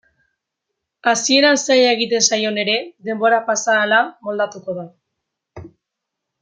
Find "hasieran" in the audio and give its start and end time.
1.11-1.59